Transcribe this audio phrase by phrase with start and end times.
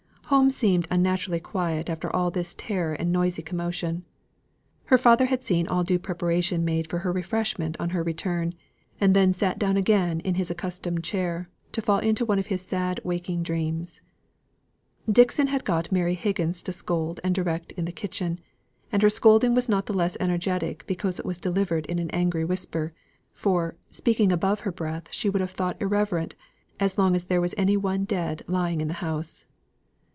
[0.31, 4.05] Home seemed unnaturally quiet after all this terror and noisy commotion.
[4.85, 8.53] Her father had seen all due preparation made for her refreshment on her return;
[9.01, 12.61] and then sate down again in his accustomed chair, to fall into one of his
[12.61, 13.99] sad waking dreams.
[15.11, 18.39] Dixon had got Mary Higgins to scold and direct in the kitchen;
[18.89, 22.45] and her scolding was not the less energetic because it was delivered in an angry
[22.45, 22.93] whisper;
[23.33, 26.35] for, speaking above her breath she would have thought irreverent,
[26.79, 28.07] as long as there was any one
[28.47, 29.43] lying dead in the house.